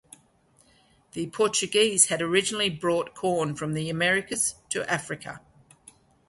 The 1.11 1.27
Portuguese 1.27 2.07
had 2.07 2.23
originally 2.23 2.71
brought 2.71 3.13
corn 3.13 3.53
from 3.55 3.73
the 3.75 3.87
Americas 3.91 4.55
to 4.71 4.83
Africa. 4.91 5.41